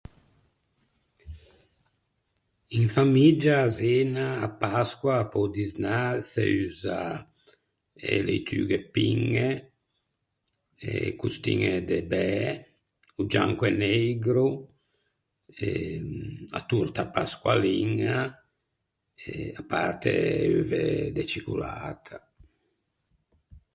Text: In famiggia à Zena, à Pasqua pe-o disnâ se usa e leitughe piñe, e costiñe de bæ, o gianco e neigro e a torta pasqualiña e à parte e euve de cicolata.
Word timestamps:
In 2.79 2.85
famiggia 2.97 3.53
à 3.65 3.67
Zena, 3.79 4.27
à 4.47 4.49
Pasqua 4.63 5.17
pe-o 5.31 5.45
disnâ 5.57 5.99
se 6.31 6.45
usa 6.67 7.01
e 8.09 8.11
leitughe 8.29 8.77
piñe, 8.93 9.47
e 10.91 10.91
costiñe 11.19 11.73
de 11.89 11.99
bæ, 12.11 12.29
o 13.19 13.21
gianco 13.31 13.63
e 13.71 13.73
neigro 13.83 14.47
e 15.67 15.69
a 16.59 16.61
torta 16.69 17.03
pasqualiña 17.15 18.17
e 19.29 19.33
à 19.61 19.63
parte 19.71 20.11
e 20.21 20.45
euve 20.51 20.85
de 21.15 21.23
cicolata. 21.31 22.17